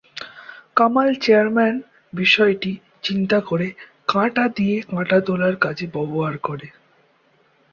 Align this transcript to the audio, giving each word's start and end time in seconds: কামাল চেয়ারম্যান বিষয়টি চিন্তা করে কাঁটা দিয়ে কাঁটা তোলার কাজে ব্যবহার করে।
কামাল 0.75 1.09
চেয়ারম্যান 1.15 1.75
বিষয়টি 2.13 2.71
চিন্তা 3.03 3.37
করে 3.41 3.67
কাঁটা 4.07 4.45
দিয়ে 4.57 4.77
কাঁটা 4.91 5.17
তোলার 5.27 5.55
কাজে 5.57 5.85
ব্যবহার 5.95 6.35
করে। 6.39 6.67